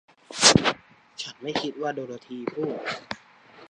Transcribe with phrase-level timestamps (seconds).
[1.21, 2.77] ฉันไม่คิดว่า โดโรธีพูด